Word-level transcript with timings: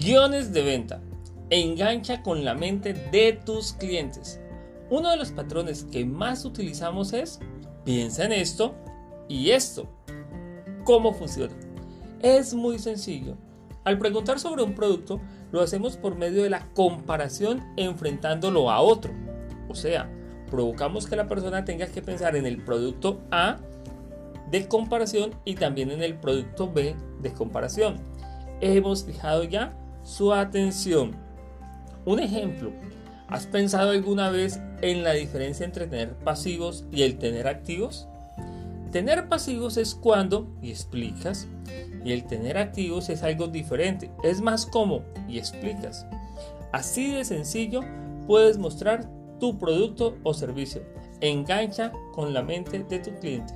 Guiones 0.00 0.54
de 0.54 0.62
venta. 0.62 1.02
Engancha 1.50 2.22
con 2.22 2.42
la 2.42 2.54
mente 2.54 2.94
de 2.94 3.34
tus 3.44 3.74
clientes. 3.74 4.40
Uno 4.88 5.10
de 5.10 5.18
los 5.18 5.30
patrones 5.30 5.84
que 5.92 6.06
más 6.06 6.46
utilizamos 6.46 7.12
es 7.12 7.38
piensa 7.84 8.24
en 8.24 8.32
esto 8.32 8.74
y 9.28 9.50
esto. 9.50 9.86
¿Cómo 10.84 11.12
funciona? 11.12 11.52
Es 12.22 12.54
muy 12.54 12.78
sencillo. 12.78 13.36
Al 13.84 13.98
preguntar 13.98 14.40
sobre 14.40 14.62
un 14.62 14.74
producto, 14.74 15.20
lo 15.52 15.60
hacemos 15.60 15.98
por 15.98 16.16
medio 16.16 16.42
de 16.44 16.50
la 16.50 16.64
comparación 16.72 17.62
enfrentándolo 17.76 18.70
a 18.70 18.80
otro. 18.80 19.12
O 19.68 19.74
sea, 19.74 20.10
provocamos 20.50 21.06
que 21.06 21.16
la 21.16 21.28
persona 21.28 21.66
tenga 21.66 21.88
que 21.88 22.00
pensar 22.00 22.36
en 22.36 22.46
el 22.46 22.64
producto 22.64 23.20
A 23.30 23.58
de 24.50 24.66
comparación 24.66 25.34
y 25.44 25.56
también 25.56 25.90
en 25.90 26.02
el 26.02 26.14
producto 26.14 26.72
B 26.72 26.96
de 27.20 27.32
comparación. 27.34 27.96
Hemos 28.62 29.04
fijado 29.04 29.44
ya 29.44 29.76
su 30.02 30.32
atención. 30.32 31.16
Un 32.04 32.20
ejemplo, 32.20 32.72
¿has 33.28 33.46
pensado 33.46 33.90
alguna 33.90 34.30
vez 34.30 34.60
en 34.82 35.04
la 35.04 35.12
diferencia 35.12 35.66
entre 35.66 35.86
tener 35.86 36.14
pasivos 36.16 36.84
y 36.90 37.02
el 37.02 37.18
tener 37.18 37.46
activos? 37.46 38.08
Tener 38.90 39.28
pasivos 39.28 39.76
es 39.76 39.94
cuando, 39.94 40.48
y 40.60 40.70
explicas, 40.70 41.46
y 42.04 42.12
el 42.12 42.26
tener 42.26 42.58
activos 42.58 43.08
es 43.08 43.22
algo 43.22 43.46
diferente, 43.46 44.10
es 44.24 44.40
más 44.40 44.66
como, 44.66 45.02
y 45.28 45.38
explicas. 45.38 46.06
Así 46.72 47.12
de 47.12 47.24
sencillo 47.24 47.82
puedes 48.26 48.58
mostrar 48.58 49.08
tu 49.38 49.58
producto 49.58 50.16
o 50.22 50.34
servicio. 50.34 50.82
Engancha 51.20 51.92
con 52.12 52.32
la 52.32 52.42
mente 52.42 52.84
de 52.84 52.98
tu 52.98 53.12
cliente. 53.20 53.54